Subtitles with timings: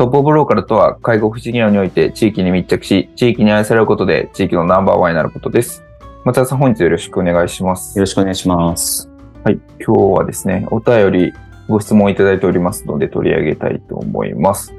[0.00, 5.84] トップオブローカルとは、介護福祉業において地域に密着し、地域に愛されることで地域のナンバーワンになることです。
[6.24, 7.98] 松田さん、本日よろしくお願いします。
[7.98, 9.10] よろしくお願いします。
[9.44, 11.34] はい、今日はですね、お便り、
[11.68, 14.72] ご質問いただいておりますので取り上げたいと思います。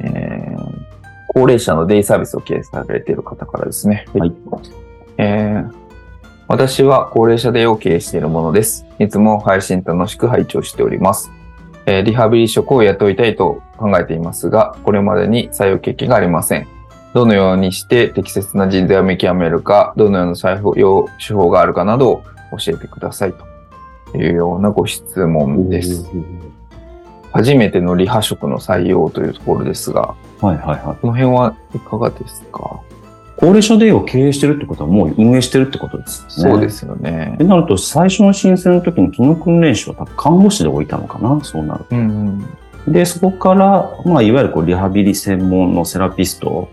[0.00, 0.84] えー、
[1.34, 4.06] 高齢者のデイサービスを経営されている方からですね。
[4.14, 4.32] はい。
[5.18, 5.70] えー、
[6.48, 8.86] 私は高齢者デイを経営しているものです。
[8.98, 11.30] いつも配信楽しく拝聴しております。
[11.86, 16.66] えー、リハビリ職を雇いたいと考えていますが、これまでに採用経験がありません。
[17.14, 22.22] どのようにして適切な人材を見極めるか、どのような採用手法があるかなどを
[22.58, 23.34] 教えてください
[24.12, 26.06] というようなご質問です。
[27.32, 30.96] 初めてのリハ職の採用というところですが、はいはいはい。
[31.00, 32.80] この辺はいかがですか？
[33.42, 36.26] 高齢者デイを経営してるってことはもう運営してるってことですね。
[36.28, 37.36] そうですよね。
[37.40, 41.96] なると、最初の申請の時に機能訓練士は多分看護師で置いたのかなそうなると。
[41.96, 42.44] うん
[42.86, 46.68] うん、で、そこから、まあ、いわゆるこうリハビリ専門のセラピスト、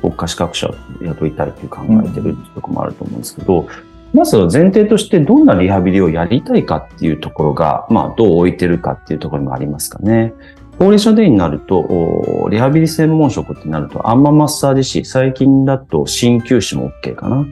[0.00, 3.68] 国家資格者を雇いたいという考えてるところもあると思うんですけど、うん、
[4.14, 10.32] まず前提としてどんなリハビリをやりたいかっていうところが、まあ、どう置いてるかっていうところもありますかね。
[10.78, 17.44] 高齢者デイになると、リハビリ専門職ってなると、アンママッサージ師、最近だと鍼灸師も OK かな。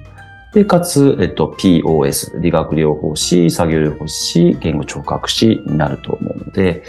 [0.54, 6.84] で、かつ、えっと、POS、理学療法士、作業療法士、言語聴覚士になると思うので、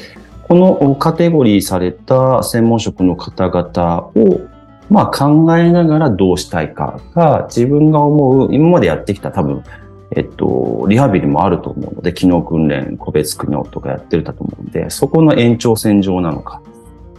[0.48, 4.42] このカテゴリーされた専門職の方々を、
[4.90, 9.64] まあ考えながらどうしたいかが、自分が思う、今までやってきた多分、
[10.12, 16.62] えっと、リハビリもあると思うので、機能訓練、個別機能とかやってるだと思うんで、そこの延長線上なのか。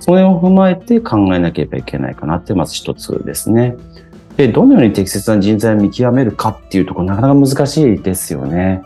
[0.00, 3.76] それを踏まえて考えなければいけないかなって、まず一つですね。
[4.36, 8.82] で、どのように適切な人材を見極めるかっていうところ、なかなか難しいですよね。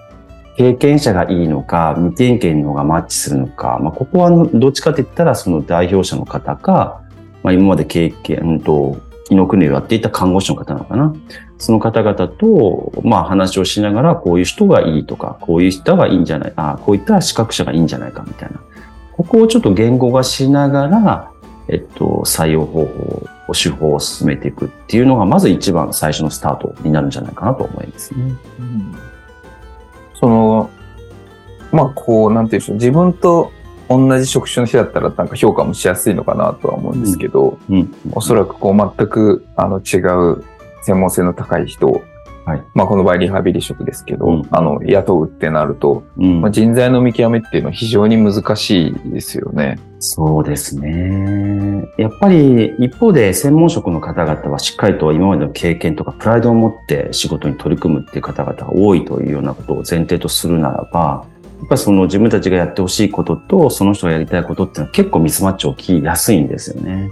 [0.57, 7.03] 経験者がいいのか、未経験の方がマッチするのか、まあ、ここはどっちかって言ったら、その代表者の方か、
[7.43, 11.15] まあ、今まで経験と、機能訓練をやっていた看護師の方なのかな。
[11.59, 18.61] その方々と、まあ話をしながら、こういう人がいいとか、こういう人がいいんじゃない、あこういった資格者がいいんじゃないかみたいな。
[19.13, 21.31] ここをちょっと言語化しながら、
[21.69, 28.35] えっと、採用方法、手法を進めていくっていうのが、まず一番最初のスタートになるんじゃないかなと思いますね。
[28.59, 28.95] うん、
[30.15, 30.71] その、
[31.71, 33.53] まあ、こう、なんていうんでしょう、自分と
[33.97, 37.77] 同じ職種の人だったらなんか評価もしやすいのかなとは思うんですけど、うん。
[37.77, 39.99] うん、おそらくこう全くあの違
[40.33, 40.45] う
[40.83, 42.03] 専門性の高い人を、
[42.45, 49.79] はい、まあこの場合リハビリ職ですけど、うん、あの雇うってなると、うん、まあ、人材の見極めっていうのは非常に難しいですよね。
[50.01, 51.89] そうですね。
[51.97, 61.32] やっぱり一方で専門職の方々はしっかりと今までの経験とかプライドを持って仕事に取り組むっていう方々が多いというようなことを前提とするならば、や
[61.65, 67.11] っぱその自分たちがやってほしいこととその人がやりたいことっていうのは結構ミスマッチ起きやすいんですよね。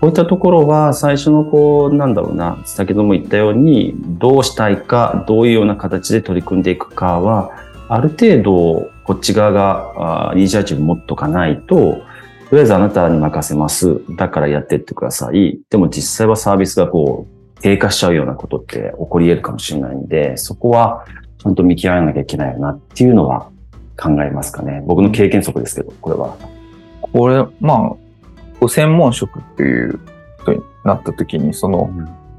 [0.00, 7.50] こういったところは最初のこう、なんだろうな、先ほども言ったように、どうしたいか、どういうような形で取り組んでいくかは、
[7.88, 11.76] ある程度、こっち側がイニシアチブ持っとかないと、
[12.50, 14.00] とりあえずあなたに任せます。
[14.16, 15.58] だからやってってください。
[15.70, 21.06] でも実際はサービスがこう、低下しちゃうようなことって起こり得るかもしれないんで、そこは
[21.38, 23.48] ちゃんと見極めなきゃいけないよなっていうのは
[23.96, 24.82] 考えますかね。
[24.86, 26.36] 僕の経験則ですけど、これは。
[27.00, 27.96] これ、ま
[28.62, 29.98] あ、専門職っていう
[30.38, 31.90] ことになった時に、その、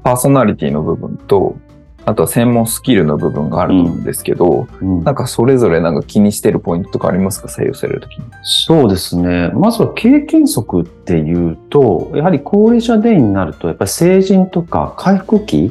[0.04, 1.56] パーソナリティの部分と、
[2.04, 7.48] あとは専門スキルの部分があると思うんですけど、うんうん、なんかそれぞれなんか気にしてるポイントとかありますか？
[7.48, 8.24] 採用されるときに。
[8.42, 9.50] そうですね。
[9.50, 15.70] まずは経験則っていうと、やはり高齢者デイになると、やっぱり成人とか回復期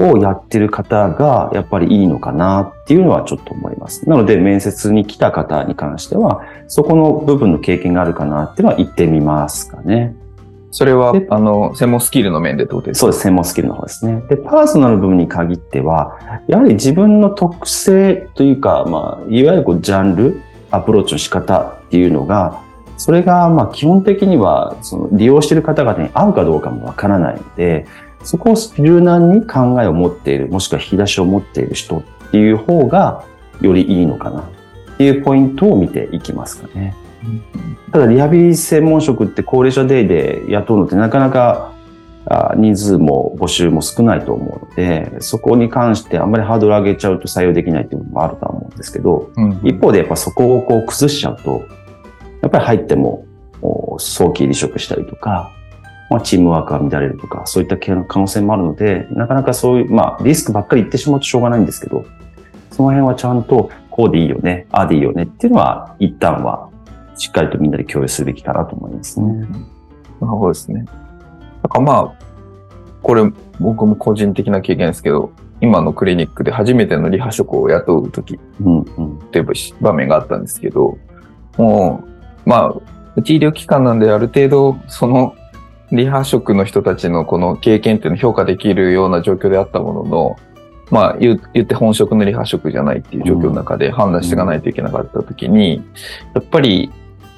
[0.00, 4.08] をやってる方がやっぱりいいのかなっていうのはちょっと思います。
[4.08, 10.16] なので面接に来た方に関しては、そこの部分の経験があるかなっていうのは言ってみますかね。
[10.72, 13.00] それは、あの、専門スキルの面でってことですか？
[13.00, 14.22] そうです、専門スキルの方ですね。
[14.28, 16.16] で、パーソナル部分に限っては、
[16.46, 22.62] やはり自分の特性というか、まあ、いわゆるこうジャンル、アプローチの仕方っていうのが、
[22.96, 27.86] それが、まあ、基本的には、その、利用している方々に合うかどうかもわからないので、
[28.22, 33.24] そこを柔軟に考えを持っている、もしくは引き出しを持っている人っていう方が、
[33.60, 34.44] よりいいのかなっ
[34.96, 36.94] ていうポイントを見ていきますかね。
[37.92, 41.72] ただ、リハビリ専門職って高齢者デイで雇うのってなかなか
[42.56, 51.64] 人数も募集も少ないと思うので、そこに関してあんまりハードル上げちゃうと採用できないっていうのもあるとは思うんですけど、うん、一方でやっぱそこをこう崩しちゃうと、
[52.40, 53.26] やっぱり入っても
[53.98, 55.50] 早期離職したりとか、
[56.10, 62.04] まあ、チームワークが乱れるとか、そういった可能性もあるので、なかなかそういう、まあ、リスクばっかり言ってしまうとしょうがないんですけど、
[62.72, 66.68] その辺はちゃんと、こうでいいよね、ああでいいよねっていうのは、一旦は、
[67.14, 69.32] しっかりとみんなで共有すべきかなと思いますね。
[69.32, 70.80] なるほどですね。
[70.82, 70.86] なん
[71.70, 72.12] かまあ、
[73.02, 73.22] これ、
[73.60, 75.30] 僕も個人的な経験ですけど、
[75.60, 79.46] 今のクリニックで初めてのリハ職を雇うとき、うんうん、っていう
[79.80, 80.98] 場面があったんですけど、
[81.56, 82.02] も
[82.46, 82.74] う、まあ、
[83.14, 85.34] うち医療機関なんである程度、その
[85.92, 90.36] リハ職の人たちのこの経験っていうのを評価できるような状況であったものの、
[90.90, 95.82] まあ言って本職のリハ職じゃないっていう状況の中で判断していかないといけなかった時に、
[96.34, 96.90] やっぱり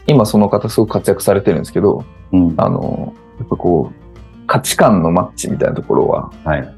[0.06, 6.74] 今その方すごく活躍されてるんですけど、うん、あの、やっぱこう、価値観のマッチみたいなところは、はい、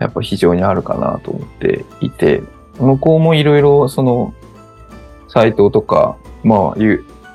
[0.00, 2.42] やっぱ非常にあるかなと思っていて、
[2.78, 4.32] 向こうもいろいろその、
[5.28, 6.74] サイトとか、まあ、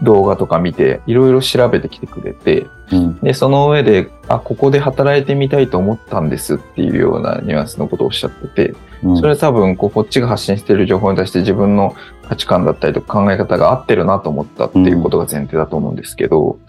[0.03, 11.95] 動画とか見て、いろいろ調べてきてくれて、うん、で、その上で、あ、ここで働いてみたいと思ったんですっていうようなニュアンスのことをおっしゃってて、うん、それは多分、こう、こっちが発信している情報に対して自分の
[12.27, 16.59] 価値観だったりとか考え方が合ってるなと思ったっていうことが前提だと思うんですけど、うん、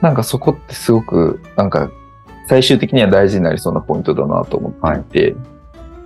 [0.00, 1.90] なんかそこってすごく、なんか、
[2.48, 5.36] 最終的には大事になりそうなポイントだなと思っていて、はい、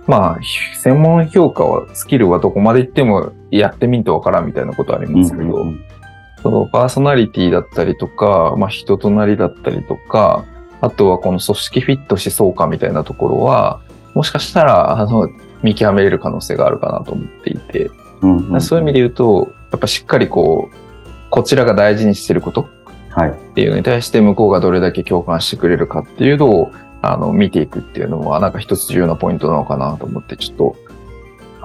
[0.05, 0.39] まあ、
[0.75, 5.83] 専門評価は、スキルはどこまで行ってもやってみんとわからんみたいなことありますけど、うん
[6.45, 10.45] そのパーソナリティだったりとか、まあ、人となりだったりとか、
[10.79, 13.81] あとはこの組織フィットしそうかみたいなところは、
[14.13, 15.27] もしかしたら、あの、
[15.63, 17.89] 見極めれる可能性があるかなと思っていて、
[18.21, 20.75] うんうん、そういう意味で言うと、やっぱしっかりこう、
[21.31, 22.67] こちらが大事にしてることっ
[23.55, 26.71] ていうのに対して向こうがどれだけ共感してくれるかっていうのを、
[27.01, 30.75] あの、見ていくっていうのは、なんか一つ重要なポイントなのかなと思って、ちょっと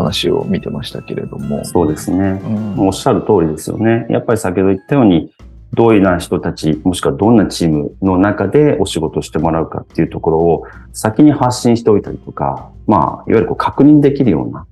[0.00, 1.64] 話を見てましたけれども。
[1.64, 2.40] そうですね。
[2.44, 2.48] う
[2.82, 4.06] ん、おっしゃる通りですよね。
[4.10, 5.30] やっぱり先ほど言ったように、
[5.72, 14.66] どういうな人たち、もしくはどんなチームの中でお仕事をしてもらうかっていうところを先に発信しておいたりとか、まあ、いわゆるこう確認できるような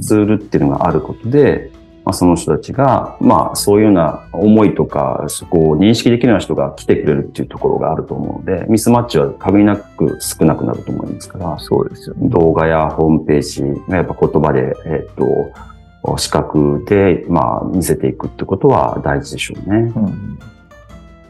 [0.00, 1.72] ツールっていうのがあることで、
[2.04, 12.28] まあ、その人たちが、まあ、そういうような思いとか、そこを認識できるような人が来てくれるっていうところがあると思うので、ミスマッチは限りなく少なくなると思いますから、そうですよね。
[12.28, 19.92] 動画やホームページ、やっぱ言葉で、えっ、と、視覚で、まあ、見せていくってことは大事でしょうね。
[19.96, 20.38] うん、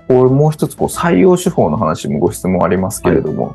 [0.09, 3.53] これもう一つ、こう、採用手法の話もご質問ありますけれども、は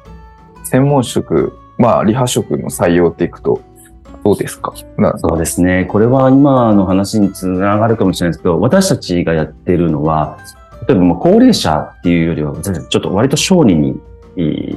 [0.64, 3.62] い、専門職、まあ、リハ職の採用っていくと、
[4.24, 4.74] どうですか？
[5.18, 5.86] そうですね。
[5.86, 10.38] これは今の話につながるかもしれないですけど、私たちがやってるのは、
[10.88, 14.00] 例えばもう高齢者っていうよりは、ちょっと割と小児に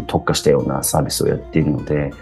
[0.07, 2.13] 特化したようなサービスをやっているので、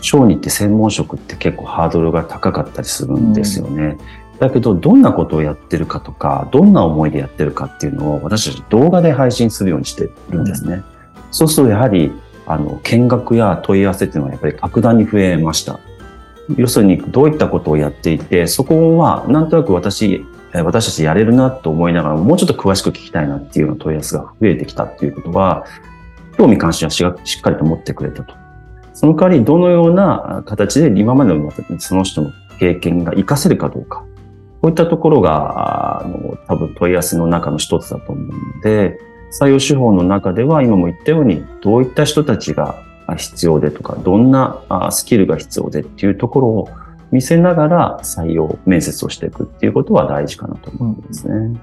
[0.00, 3.98] 小児って専門職って結構ハードルが高かったりするんですよね。
[4.32, 10.74] うん、だけど、どんなことをやってるかとか、どんな思いでやってるかっていうのを私たち動画で配信するようにしてるんですね。
[10.74, 10.84] うん、
[11.30, 12.12] そうするとやはり、
[12.46, 15.78] あの、見学や問い合わせっていうのはやっぱり格段に増えました。
[16.56, 25.64] 要するにどういったことをやっていて、そこはなんとなく私、私たちやれるなと思いながら、もうちょっと詳しく聞きたいなっていうような問い合わせが増えてきたっていうことは、
[26.36, 26.90] 興味関心は
[27.24, 28.34] しっかりと持ってくれたと。
[28.94, 34.04] その代わり、どのような形で今までのその人の経験が活かせるかどうか。
[34.60, 38.98] こういったところが、あの、多分問い合わせの中の一つだと思うので、
[39.40, 42.82] 採用手法の中では今も言ったように、どういった人たちが
[43.16, 46.68] 必要でとか、どんなスキルが必要でっていうところを
[47.10, 51.34] 見せながら採用面接をしていくっていうことは大事かなと思うんですね。
[51.34, 51.60] うん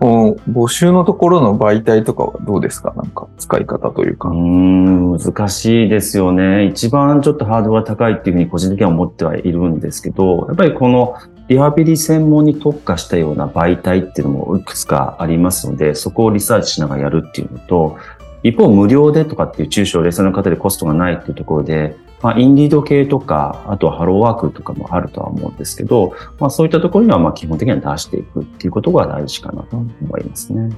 [0.00, 2.92] この募集のところの媒体とかはどうですか？
[2.96, 4.28] なんか使い方というか。
[4.28, 6.66] うん、難しいですよね。
[6.66, 11.16] 一番ちょっとハードルが高いっていうふうに個人的には思ってはいるんですけど、やっぱりこの
[11.48, 17.96] リハビリ専門に特化したような媒体っていうのもいくつかありますので、そこをリサーチしながらやるっていうのと、
[18.44, 30.70] 一方、無料でとかっていう中小零細の方でコストがないっていうところで、まあ、インディード系とか、あとはハローワークとかもあるとは思うんですけど、まあ、そういったところにはまあ基本的には出していくっていうことが大事かなと思いますね。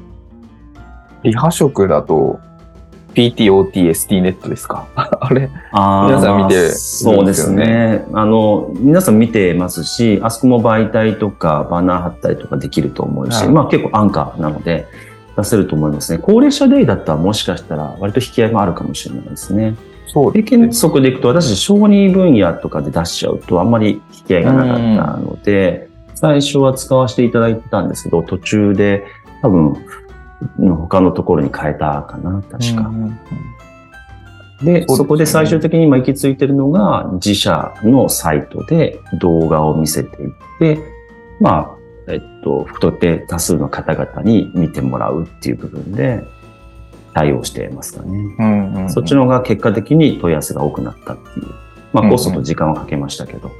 [1.22, 2.38] リハ職だと、
[3.14, 4.86] PT、OT、ST ネットですか？
[4.94, 5.50] あれ？
[5.72, 8.04] あ皆さん見てるんそうですね。
[8.12, 14.86] あの、皆さん見てますし、あそこも媒体とかバナー貼ったりとかできると思うし、はいまあ結構安価なので
[15.36, 16.18] 出せると思いますね。
[16.18, 19.76] 高齢者デイだったらもしかしたら割と引き合いもあるかもしれないですね。
[20.06, 29.04] そう経験則でいくと私、小児分野とかで出しちゃうとあんまり引き合いがなかったので、最初は使わせていただいてたんですけど、途中で
[29.42, 29.76] 多分、
[30.58, 32.90] 他のところに変えたかな、確か。
[34.62, 40.78] で、ねそこで最終的に今行き着いてるのが、自社のサイトで動画を見せていって、
[41.40, 41.75] まあ、
[42.08, 46.22] えっと、不特定多数の方々に見てもらうっていう部分で
[47.14, 48.10] 対応していますかね。
[48.38, 51.46] うんうんうんそっちの方が結果的に問い合わせが多くなったっていう。
[51.92, 53.50] まあ、うんうんコストと時間はかけましたけど、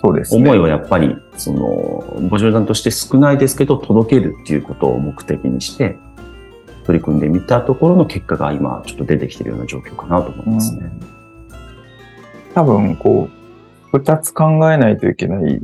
[0.00, 0.42] そうですね。
[0.42, 5.96] 思いはやっぱり、その、ご集団として少ないですけど、届けるっていうことを目的にして、
[6.84, 10.90] 取り組んでみたところの結果が今、ちょっと出てきてるような状況かなと思いますね。
[12.54, 13.28] 多分、こ
[13.92, 15.60] う、二つ考えないといけない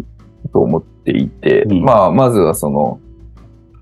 [0.55, 3.01] と思っていて、うんまあ、まずはその、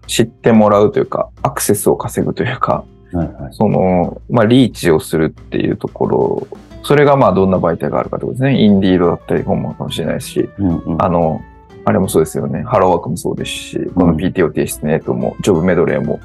[0.07, 3.53] 知ってもらうというか、アクセスを稼ぐというか、はいはい。
[3.53, 6.47] その、まあ、リーチをするっていうところ、
[6.83, 8.61] それがまあ、どんな媒体があるかってことですね。
[8.61, 11.43] インディードだったり、本もかもしれないし、うんうんあの、
[11.85, 12.63] あれもそうですよね。
[12.63, 16.21] ハローワークもそうですし、この PTO 提出ネットも、ジョブメドレーも、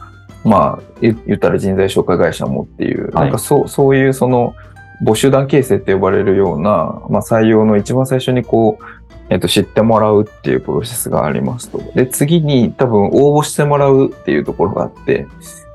[0.46, 4.56] まあ、言言ったら人材紹介会社もっていう、はいなんかそう、そういうその、
[5.04, 8.84] 募集団形成って呼ばれるような、まあ採用の一番最初にこう、
[9.30, 11.80] えっと、知ってもらうっていうプロセスがありますと。
[11.96, 15.28] で、次に多分応募してもらうっていうところがあって、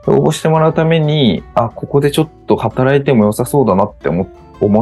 [0.06, 4.24] 応募してもらうために、あ、ここでちょっと働いても良さそうだなって思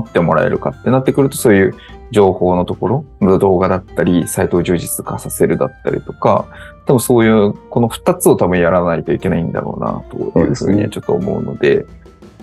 [0.00, 1.74] ってもらえるかってなってくると、そういう
[2.10, 6.46] 情報のところ、動画だったり、サイトを充実化させるだったりとか、
[6.86, 11.86] 多分そういう、この二つを多分やらないといけないんだろうな、というふうにちょっと思うので、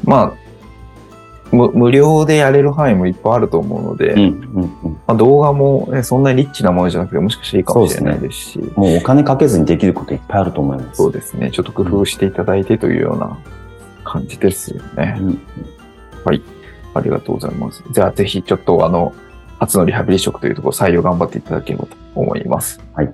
[0.03, 0.46] まあ、
[1.51, 10.97] 無無料でやれる範囲もいっぱいあると思うので、うんうんうんまあ、動画も、ね、そんなにリッチなものじゃなくて、もしかしていいかもしれないですし、もうお金かけずにできることいっぱいあると思います。
[10.97, 13.37] そうですね、ちょっと工夫していただいてというような
[14.03, 15.17] 感じですよね。
[15.19, 15.41] うん
[16.97, 17.83] ありがとうございます。
[17.91, 19.13] じゃあ、ぜひちょっとあの、
[19.59, 22.79] 初のリハビリ職というところ採用頑張っていただければと思います。
[22.93, 23.13] はい。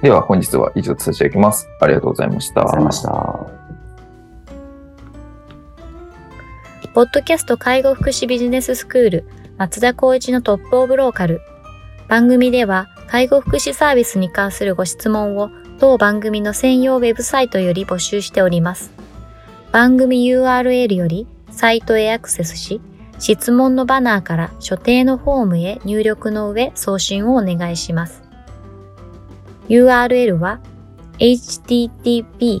[0.00, 1.68] では、本日は以上とさせていただきます。
[1.80, 2.60] ありがとうございました。
[2.60, 3.12] ありがとうございま
[3.46, 3.51] した。
[6.94, 9.24] ポッドキャスト介護福祉ビジネススクール
[9.56, 11.40] 松田光一のトップオブローカル。
[12.06, 18.92] 番組では介護福祉サービスに関するご質問を当番組の専用ウェブサイトより募集しております。
[19.72, 22.82] 番組 URL よりサイトへアクセスし、
[23.18, 28.22] 質問のバナーから所定のフォームへ入力の上送信をお願いします。
[29.70, 30.60] URL は
[31.18, 32.60] http